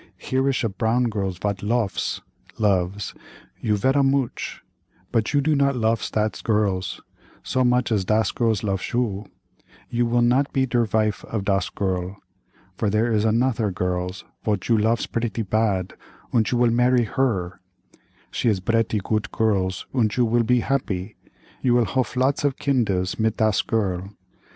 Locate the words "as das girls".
7.91-8.63